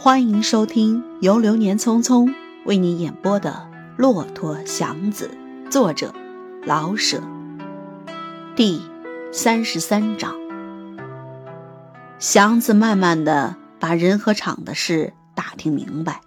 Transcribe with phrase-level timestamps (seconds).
[0.00, 2.32] 欢迎收听由流年匆匆
[2.64, 5.36] 为你演播的《骆驼祥子》，
[5.72, 6.14] 作者
[6.64, 7.20] 老舍。
[8.54, 8.80] 第
[9.32, 10.36] 三十三章。
[12.20, 16.20] 祥子慢慢的把人和厂的事打听明白。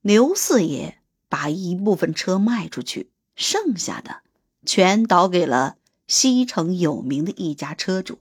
[0.00, 4.20] 刘四爷把一部分车卖出去，剩下的
[4.64, 5.74] 全倒给了
[6.06, 8.20] 西城有名的一家车主。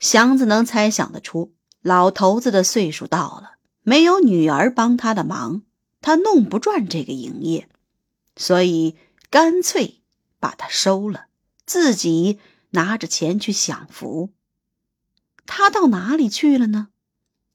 [0.00, 1.52] 祥子能猜想得出。
[1.82, 3.52] 老头子的岁数到了，
[3.82, 5.62] 没有女儿帮他的忙，
[6.02, 7.68] 他弄不转这个营业，
[8.36, 8.96] 所以
[9.30, 10.02] 干脆
[10.38, 11.26] 把他收了，
[11.64, 12.38] 自己
[12.70, 14.30] 拿着钱去享福。
[15.46, 16.88] 他到哪里去了呢？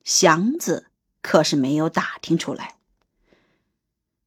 [0.03, 0.87] 祥子
[1.21, 2.77] 可是没有打听出来。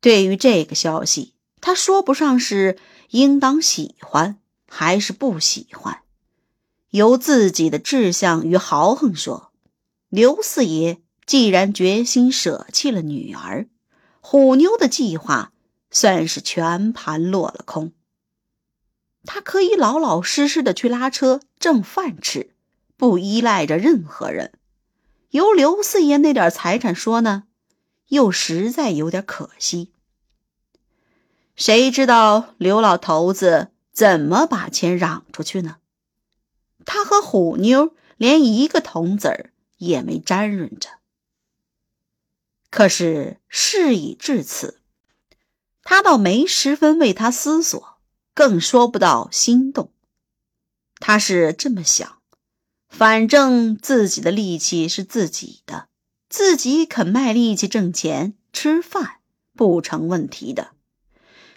[0.01, 2.79] 对于这个消息，他说不上是
[3.11, 4.39] 应当喜欢
[4.69, 6.03] 还是不喜欢，
[6.91, 9.53] 由自己的志向与豪横说。
[10.09, 13.69] 刘四爷既然决心舍弃了女儿，
[14.21, 15.53] 虎妞的计划
[15.91, 17.93] 算是全盘落了空。
[19.25, 22.55] 他可以老老实实的去拉车挣饭吃，
[22.97, 24.53] 不依赖着任何人。
[25.31, 27.45] 由刘四爷那点财产说呢，
[28.09, 29.93] 又实在有点可惜。
[31.55, 35.77] 谁知道刘老头子怎么把钱让出去呢？
[36.87, 39.51] 他和虎妞连一个铜子儿。
[39.79, 40.91] 也没沾润着。
[42.71, 44.83] 可是事已至此，
[45.83, 47.99] 他倒没十分为他思索，
[48.35, 49.91] 更说不到心动。
[51.01, 52.21] 他是这么想：
[52.89, 55.89] 反正自己的力气是自己的，
[56.29, 59.21] 自己肯卖力气挣钱吃饭
[59.55, 60.73] 不成问题的。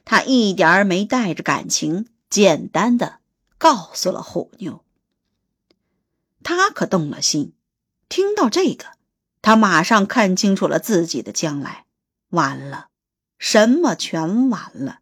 [0.05, 3.19] 他一点儿没带着感情，简单的
[3.57, 4.85] 告诉了虎妞。
[6.41, 7.53] 他可动了心。
[8.11, 8.87] 听到这个，
[9.41, 11.85] 他马上看清楚了自己的将来。
[12.31, 12.89] 完了，
[13.39, 14.99] 什么全完了。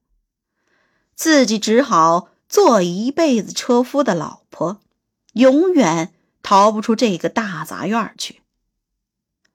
[1.15, 4.79] 自己只好做一辈子车夫的老婆，
[5.33, 8.43] 永远逃不出这个大杂院去。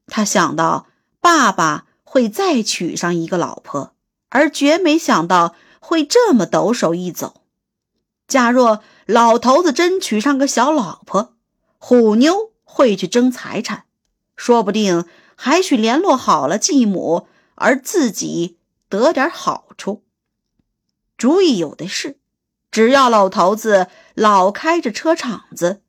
[0.09, 0.89] 他想到
[1.21, 3.95] 爸爸会再娶上一个老婆，
[4.31, 7.43] 而绝没想到会这么抖手一走。
[8.27, 11.35] 假若老头子真娶上个小老婆，
[11.79, 12.53] 虎妞。
[12.75, 13.85] 会去争财产，
[14.35, 18.59] 说不定还许联络好了继母，而自己
[18.89, 20.03] 得点好处。
[21.17, 22.19] 主意有的是，
[22.73, 25.83] 只要老头子老开着车厂子，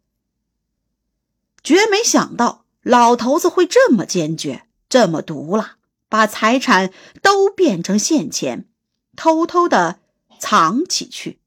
[1.64, 6.94] 绝没想到老头子会这么坚决，这么毒辣，把财产
[7.24, 8.68] 都变成现钱，
[9.16, 10.00] 偷偷的
[10.38, 11.40] 藏起去。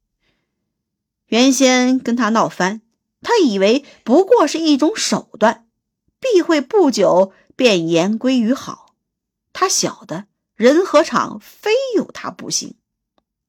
[1.26, 2.82] 原先跟他闹翻。
[3.20, 5.66] 他以为不过是一种手段，
[6.20, 8.94] 必会不久便言归于好。
[9.52, 12.76] 他晓得人和厂非有他不行，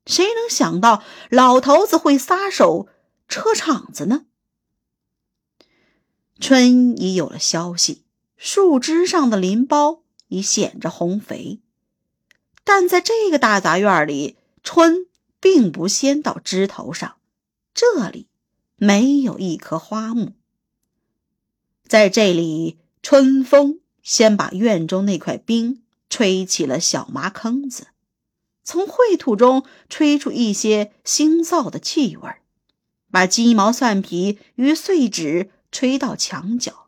[0.06, 2.88] 谁能想到老头子会撒手
[3.28, 4.26] 车厂子呢？
[6.40, 8.06] 春已有了消息，
[8.38, 11.62] 树枝上的林苞已显着红肥，
[12.64, 15.08] 但在这个大杂院里，春
[15.40, 17.18] 并不先到枝头上，
[17.74, 18.29] 这里。
[18.80, 20.32] 没有一棵花木，
[21.86, 27.88] 在这里，春风先把院中那块冰吹起了小麻坑子，
[28.64, 32.30] 从秽土中吹出一些腥臊的气味
[33.12, 36.88] 把鸡毛蒜皮与碎纸吹到墙角，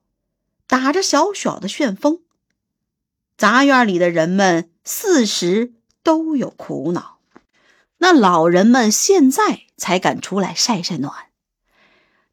[0.68, 2.22] 打着小小的旋风。
[3.36, 5.74] 杂院里的人们四时
[6.04, 7.20] 都有苦恼，
[7.98, 11.31] 那老人们现在才敢出来晒晒暖。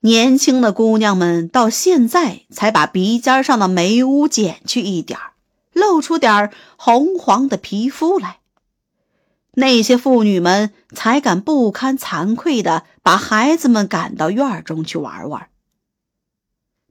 [0.00, 5.19] 年轻的姑娘们到现在才把鼻尖上的眉污剪去一点
[5.72, 8.38] 露出点红黄的皮肤来。
[9.53, 15.49] 那些妇女们才敢不堪惭愧的把孩子们赶到院中去玩玩。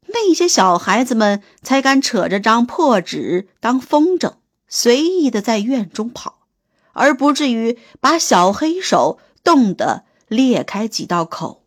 [0.08, 4.34] 那些小孩子们才敢扯着张破纸当风筝，
[4.68, 6.40] 随意的在院中跑，
[6.92, 11.64] 而不至于把小黑手冻得裂开几道口。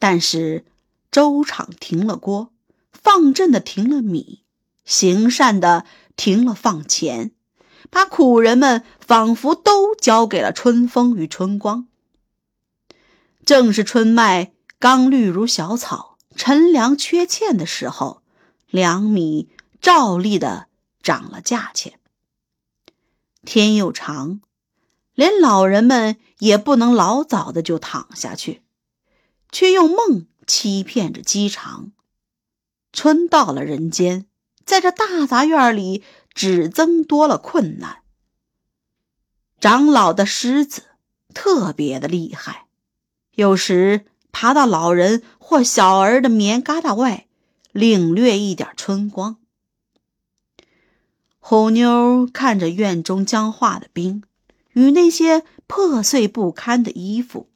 [0.00, 0.64] 但是，
[1.12, 2.52] 粥厂停了锅，
[2.90, 4.42] 放赈的停了米，
[4.84, 5.84] 行善的
[6.16, 7.32] 停了放钱，
[7.90, 11.86] 把苦人们仿佛都交给了春风与春光。
[13.44, 18.22] 正是春麦刚绿如小草，陈粮缺欠的时候，
[18.70, 19.50] 粮米
[19.82, 20.68] 照例的
[21.02, 22.00] 涨了价钱。
[23.44, 24.40] 天又长，
[25.14, 28.62] 连老人们也不能老早的就躺下去。
[29.52, 31.92] 却用梦欺骗着饥肠。
[32.92, 34.26] 春到了人间，
[34.64, 36.02] 在这大杂院里
[36.34, 37.98] 只增多了困难。
[39.60, 40.84] 长老的狮子
[41.34, 42.66] 特别的厉害，
[43.34, 47.26] 有时爬到老人或小儿的棉疙瘩外，
[47.72, 49.36] 领略一点春光。
[51.38, 54.22] 虎妞看着院中僵化的冰
[54.72, 57.49] 与那些破碎不堪的衣服，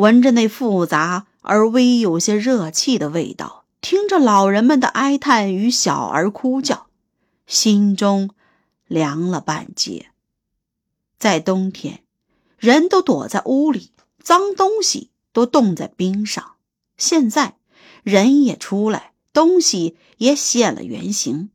[0.00, 3.66] 闻着那复杂而微有些热气的味道。
[3.82, 6.86] 听着老人们的哀叹与小儿哭叫，
[7.46, 8.30] 心中
[8.86, 10.06] 凉了半截。
[11.18, 12.02] 在冬天，
[12.58, 13.90] 人都躲在屋里，
[14.22, 16.52] 脏东西都冻在冰上。
[16.96, 17.56] 现在，
[18.02, 21.50] 人也出来，东西也现了原形，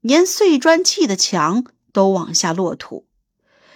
[0.00, 3.06] 连碎砖砌的墙都往下落土，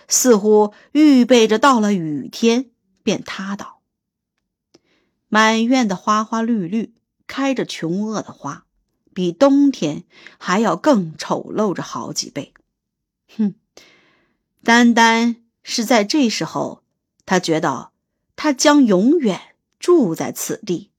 [0.06, 2.70] 似乎预备着到了雨天
[3.06, 3.80] 便塌倒。
[5.28, 6.92] 满院的花花绿绿。
[7.28, 8.66] 开着穷恶的花，
[9.12, 10.04] 比冬天
[10.38, 12.54] 还要更丑陋着好几倍。
[13.36, 13.56] 哼，
[14.62, 16.84] 单单是在这时候，
[17.24, 17.90] 他觉得
[18.36, 20.92] 他将永远住在此地。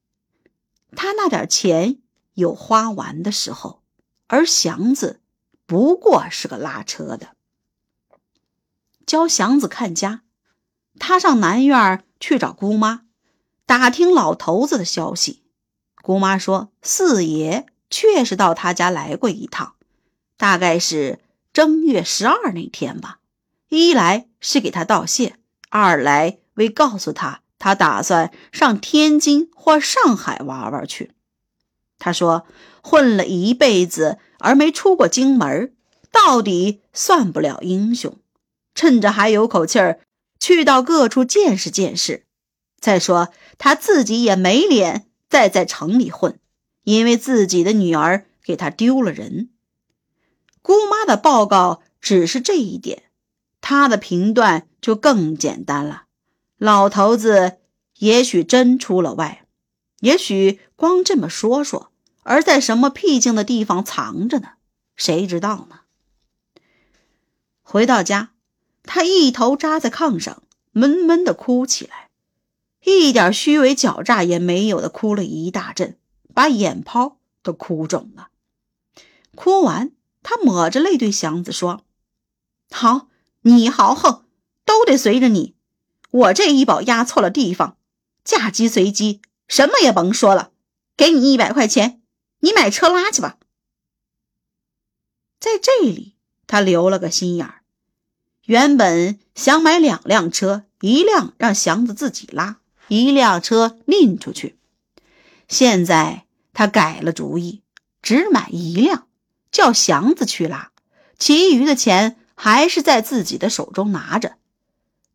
[0.97, 1.99] 他那点钱
[2.33, 3.81] 有花完的时候，
[4.27, 5.21] 而祥子
[5.65, 7.37] 不过是个拉车的。
[9.05, 10.23] 教祥子看家，
[10.99, 13.01] 他上南院去找姑妈，
[13.65, 15.43] 打听老头子的消息。
[16.01, 19.75] 姑妈说：“四爷确实到他家来过一趟，
[20.37, 21.19] 大概是
[21.51, 23.19] 正月十二那天吧。
[23.69, 25.35] 一来是给他道谢，
[25.69, 31.11] 二来为告诉他，他打算上天津或上海玩玩去。
[31.99, 32.45] 他说，
[32.81, 35.73] 混了一辈子而没出过京门，
[36.11, 38.17] 到底算不了英雄。
[38.73, 39.99] 趁着还有口气儿，
[40.55, 42.25] 去到各处见识见识。
[42.79, 46.39] 再说他自己也没脸。”再在城里混，
[46.83, 49.49] 因为自己的女儿给他丢了人。
[50.61, 53.03] 姑妈的报告只是这一点，
[53.59, 56.05] 他的评断就更简单了。
[56.57, 57.57] 老头子
[57.97, 59.45] 也许真出了外，
[59.99, 61.91] 也许光这么说说，
[62.23, 64.51] 而在什么僻静的地方藏着呢？
[64.95, 65.81] 谁知道呢？
[67.61, 68.31] 回到家，
[68.87, 70.41] 他一头扎在炕上，
[70.71, 72.09] 闷闷的哭起来。
[72.83, 75.99] 一点虚伪狡诈也没有的哭了一大阵，
[76.33, 78.29] 把眼泡都哭肿了。
[79.35, 79.91] 哭完，
[80.23, 81.83] 他抹着泪对祥子说
[82.71, 83.09] ：“好，
[83.41, 84.25] 你豪横，
[84.63, 85.55] 都得随着你。
[86.09, 87.77] 我这一宝压错了地方，
[88.23, 90.51] 嫁鸡随鸡，什么也甭说了。
[90.95, 92.01] 给你一百块钱，
[92.39, 93.37] 你买车拉去吧。”
[95.39, 96.15] 在这里，
[96.47, 97.56] 他留了个心眼儿，
[98.47, 102.59] 原本想买两辆车，一辆让祥子自己拉。
[102.87, 104.57] 一辆车拎出去，
[105.49, 107.61] 现在他改了主意，
[108.01, 109.07] 只买一辆，
[109.51, 110.71] 叫祥子去拉，
[111.19, 114.37] 其余的钱还是在自己的手中拿着。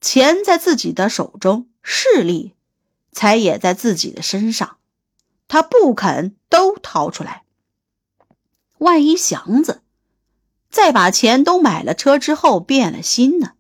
[0.03, 2.53] 钱在自己的手中，势力
[3.13, 4.77] 才也在自己的身上，
[5.49, 7.45] 他不肯都掏出来。
[8.77, 9.82] 万一祥子
[10.73, 13.53] 再把钱都买了车之后变了心呢？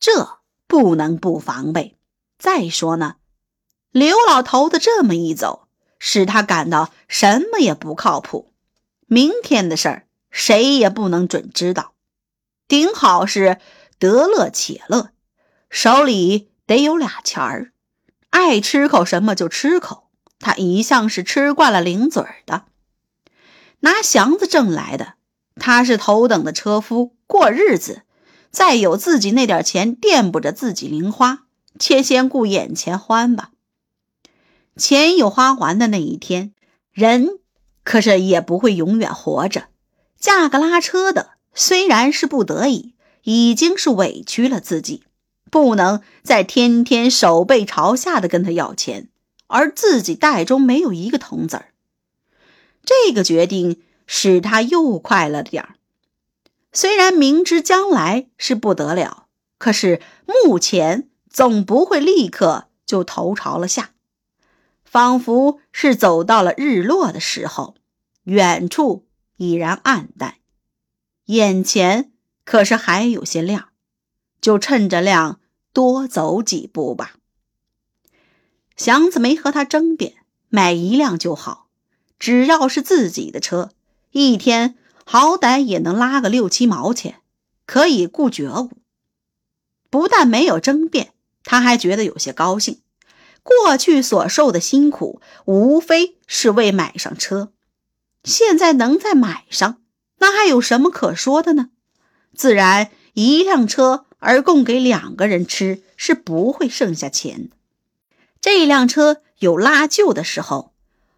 [0.00, 1.98] 这不能不防备。
[2.38, 3.16] 再说呢。
[3.92, 8.52] 刘老头子这么一走，使他感到什么也不靠谱。
[9.06, 11.92] 明天的事儿，谁也不能准知道。
[12.66, 13.58] 顶好是
[13.98, 15.10] 得乐且乐，
[15.68, 17.72] 手里得有俩钱儿，
[18.30, 20.08] 爱吃口什么就吃口。
[20.38, 22.64] 他一向是吃惯了零嘴的，
[23.80, 25.14] 拿祥子挣来的，
[25.60, 28.02] 他是头等的车夫，过日子
[28.50, 31.44] 再有自己那点钱垫补着自己零花，
[31.78, 33.50] 且先顾眼前欢吧。
[34.76, 36.52] 钱有花还的那一天，
[36.90, 37.38] 人
[37.84, 39.68] 可是也不会永远活着。
[40.18, 45.04] 嫁个拉车的，虽然是不得已，已经是委屈了自己，
[45.50, 49.08] 不能再天天手背朝下的跟他要钱，
[49.46, 51.72] 而自己袋中没有一个铜子儿。
[52.84, 55.76] 这个决定使他又快了点儿。
[56.72, 63.92] 虽然明知将来是不得了，可是目前总不会立刻就头朝了下。
[64.84, 67.76] 仿佛是走到了日落的时候，
[68.24, 70.38] 远处已然暗淡，
[71.26, 72.10] 眼前
[72.44, 73.68] 可是还有些亮，
[74.40, 75.38] 就趁着亮
[75.72, 77.14] 多走几步吧。
[78.76, 80.14] 祥子没和他争辩，
[80.48, 81.68] 买一辆就好，
[82.18, 83.70] 只要是自己的车，
[84.12, 87.20] 一天好歹也能拉个六七毛钱，
[87.66, 88.70] 可以顾觉悟。
[89.88, 91.12] 不但没有争辩，
[91.44, 92.80] 他还觉得有些高兴。
[93.42, 97.52] 过去所受的辛苦，无非是为买上车，
[98.22, 99.80] 现在能再买上，
[100.18, 101.70] 那还有什么可说的呢？
[102.34, 107.56] 自然，一辆车而供给两个人吃，是不会剩下钱的。
[108.40, 110.69] 这辆车有拉旧的时候，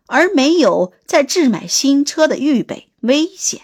[0.07, 3.63] 而没有在置买新车的预备危险。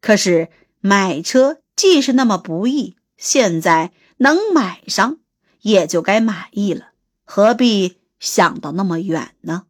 [0.00, 0.48] 可是
[0.80, 5.18] 买车既是那么不易，现在能买上，
[5.60, 6.90] 也就该满意了。
[7.24, 9.64] 何必想到那么远呢？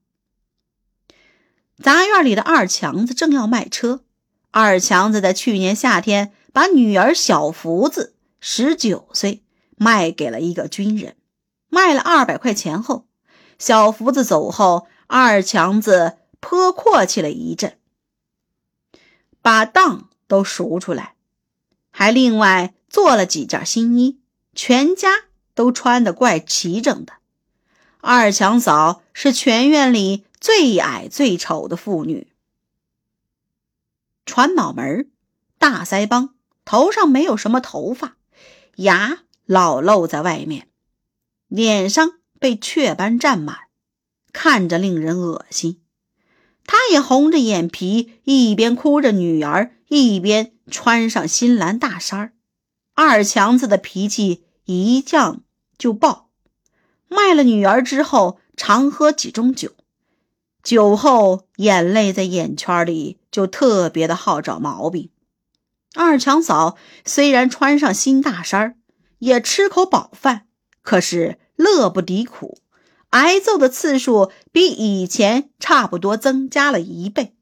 [1.83, 4.03] 杂院里的二强子正要卖车。
[4.50, 9.43] 二强子在去年夏天把女儿小福子十九岁
[9.76, 11.17] 卖给了一个军人，
[11.69, 13.07] 卖了二百块钱后，
[13.59, 17.79] 小福子走后，二强子颇阔气了一阵，
[19.41, 21.15] 把当都赎出来，
[21.91, 24.21] 还另外做了几件新衣，
[24.55, 27.15] 全家都穿得怪齐整的。
[28.01, 32.33] 二强嫂是全院里最矮最丑的妇女，
[34.25, 35.11] 船脑门，
[35.59, 36.35] 大腮帮，
[36.65, 38.17] 头上没有什么头发，
[38.77, 40.69] 牙老露在外面，
[41.49, 43.66] 脸上被雀斑占满，
[44.38, 45.81] 看着令人恶心。
[46.66, 52.35] 她也红着眼皮，一边哭着女儿，一边穿上新蓝大衫
[52.95, 55.40] 二强子的脾气一降
[55.78, 56.28] 就爆。
[57.09, 59.73] 卖了女儿之后，常喝几盅酒，
[60.62, 65.11] 酒后眼泪在眼圈里就特别的好找毛病。
[65.95, 66.76] 二强嫂
[67.07, 68.78] 虽然穿上新大衫
[69.19, 70.47] 也吃口饱饭，
[70.83, 72.59] 可是乐不敌苦，
[73.17, 77.35] 挨揍的次数比以前差不多增加了一倍。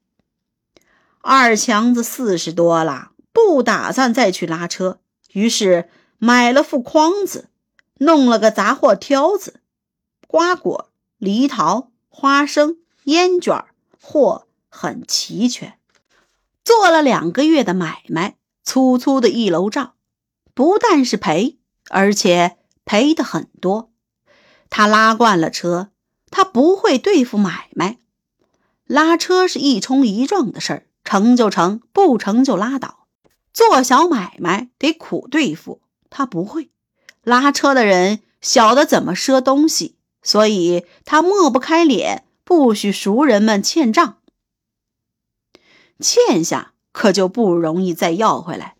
[1.19, 5.01] 二强子四十多了，不打算再去拉车，
[5.33, 7.49] 于是买了副筐子。
[7.97, 9.59] 弄了个杂货挑子，
[10.27, 13.65] 瓜果、梨桃、花生、烟卷
[14.01, 15.77] 货很齐全。
[16.63, 19.93] 做了两个月的买卖，粗粗的一楼账，
[20.53, 21.57] 不但是赔，
[21.89, 23.91] 而且赔的很多。
[24.77, 25.91] 他拉惯了车，
[26.29, 27.97] 他不会对付买卖。
[28.83, 33.07] 拉车是一冲一撞的事儿，成就成，不成就拉倒。
[33.53, 36.71] 做小买卖得苦对付，他不会。
[37.23, 44.17] 拉车的人晓得怎么赊东西，所以他抹不开脸，不许熟人们欠账。
[46.01, 48.75] 欠下可就不容易再要回来。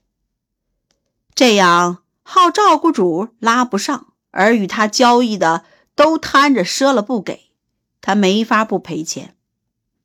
[1.34, 5.64] 这样好照顾主拉不上，而与他交易的
[5.96, 7.52] 都摊着赊了不给，
[8.02, 9.36] 他没法不赔钱。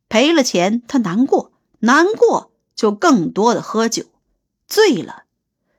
[0.08, 4.04] 赔了钱他难过，难过就更多的喝酒，
[4.66, 5.24] 醉了，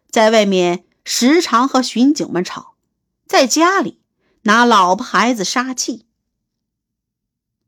[0.09, 0.85] 在外面。
[1.03, 2.75] 时常和巡警们吵，
[3.25, 3.99] 在家里
[4.43, 6.05] 拿老婆孩子撒气，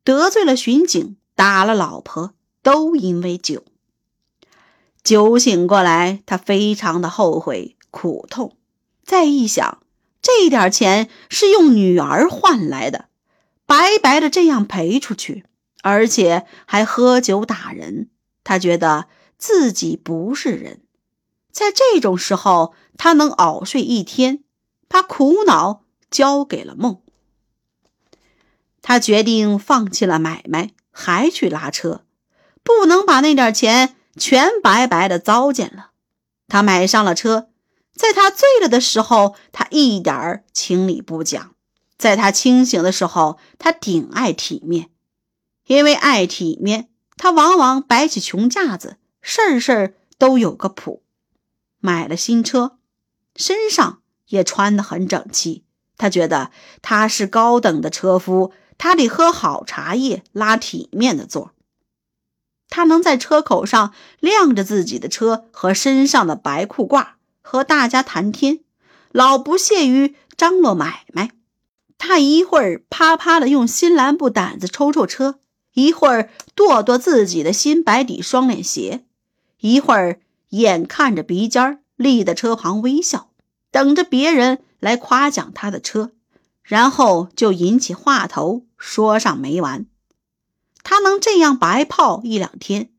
[0.03, 3.63] 得罪了巡警，打了老婆，都因为酒。
[5.03, 8.55] 酒醒过来，他非常的后悔、苦痛。
[9.03, 9.81] 再一想，
[10.23, 13.09] 这点钱是用女儿换来的，
[13.67, 15.45] 白白的这样赔出去，
[15.83, 18.09] 而且还喝酒打人，
[18.43, 20.81] 他觉得自己不是人。
[21.51, 24.43] 在这种时候，他能熬睡一天，
[24.87, 27.01] 把苦恼交给了梦。
[28.81, 32.05] 他决定放弃了买卖，还去拉车，
[32.63, 35.91] 不能把那点钱全白白的糟践了。
[36.47, 37.49] 他买上了车，
[37.95, 41.51] 在他醉了的时候，他一点儿情理不讲；
[41.97, 44.89] 在他清醒的时候，他顶爱体面。
[45.67, 51.03] 因为爱体面，他往往摆起穷架子，事儿事儿都有个谱。
[51.79, 52.77] 买了新车，
[53.35, 55.63] 身上也穿得很整齐。
[55.95, 61.51] 他觉得他是高等的车夫，他得喝好茶叶，拉体面的座。
[62.67, 67.09] 他能在车口上晾着自己的车和身上的白裤褂，
[67.43, 68.61] 和大家谈天，
[69.11, 71.29] 老不屑于张罗买卖。
[71.99, 75.39] 他一会儿啪啪的用新蓝布掸子抽抽车，
[75.73, 79.05] 一会儿跺跺自己的新白底双脸鞋，
[79.59, 80.19] 一会儿。
[80.53, 83.31] 眼看着鼻尖立在车旁微笑，
[83.71, 86.11] 等着别人来夸奖他的车，
[86.61, 89.87] 然后就引起话头，说上没完。
[90.83, 92.91] 他能这样白泡一两天，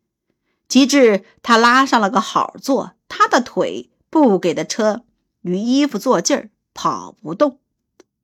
[0.66, 5.02] 及至他拉上了个好座，他的腿不给的车
[5.42, 7.58] 与衣服做劲儿，跑不动。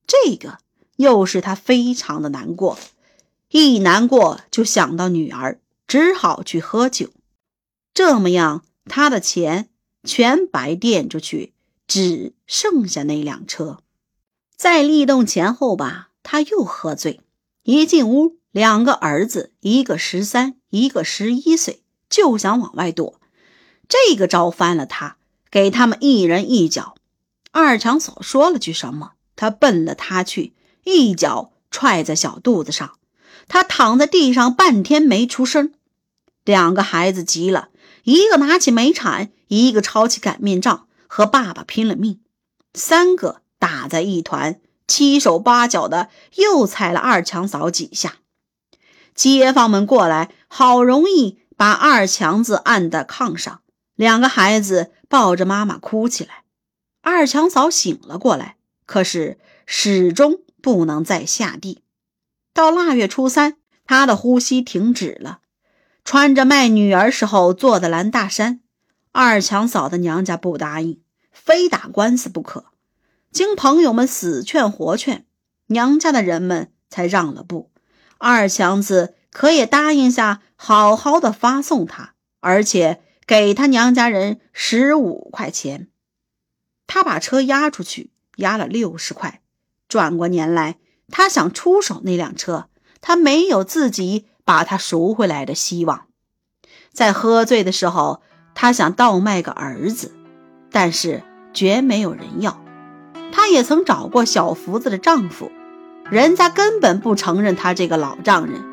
[0.06, 0.58] 这个
[0.94, 2.78] 又是他非常的难过，
[3.48, 7.10] 一难过就想到女儿，只好去喝酒。
[7.92, 8.62] 这么样。
[8.86, 9.68] 他的钱
[10.02, 11.52] 全白垫出去，
[11.86, 13.78] 只剩下那辆车。
[14.56, 17.20] 在立冬前后吧，他又喝醉，
[17.62, 23.20] 一进屋，两个儿子，一个十三，一个十一岁，就想往外躲。
[23.88, 25.18] 这个招翻了他，
[25.50, 26.94] 给他们一人一脚。
[27.52, 30.54] 二强嫂说了句什么，他奔了他去，
[30.84, 32.92] 一脚踹在小肚子上。
[33.48, 35.72] 他躺在地上半天没出声。
[36.44, 37.68] 两个孩子急了，
[38.04, 42.20] 一个拿起煤铲，一个抄起擀面杖，和爸爸拼了命。
[42.72, 48.18] 三个打在一团，七手八脚的，又踩了二强嫂几下。
[49.14, 53.59] 街坊们过来，好容易把二强子按在炕上，
[54.00, 56.44] 两个孩子抱着妈妈哭起来。
[57.02, 61.82] 二强嫂醒了过来，可是始终不能再下地。
[62.54, 65.40] 到腊月初三，她的呼吸停止了。
[66.02, 68.60] 穿着卖女儿时候做的蓝大衫，
[69.12, 72.64] 二强嫂的娘家不答应，非打官司不可。
[73.30, 75.26] 经朋友们死劝活劝，
[75.66, 77.70] 娘家的人们才让了步。
[78.16, 85.86] 二强子可也答应下，好好的发送他，而且给他娘家人十五块钱。
[86.88, 89.40] 他把车押出去，押了六十块。
[89.86, 92.68] 转过年来，他想出手那辆车，
[93.00, 94.26] 他没有自己。
[94.42, 96.06] 把他赎回来的希望，
[96.92, 98.20] 在喝醉的时候，
[98.52, 100.10] 他想倒卖个儿子，
[100.72, 101.22] 但是
[101.54, 102.60] 绝没有人要。
[103.30, 105.52] 他也曾找过小福子的丈夫，
[106.10, 108.64] 人家根本不承认他这个老丈人。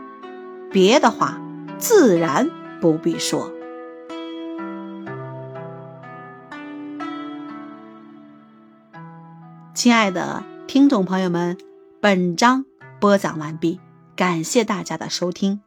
[0.72, 1.40] 别的话
[1.78, 2.50] 自然
[2.82, 3.52] 不必说。
[9.78, 11.56] 亲爱的听众朋友们，
[12.02, 12.66] 本章
[13.00, 13.80] 播讲完毕，
[14.16, 15.62] 感谢大家的收听。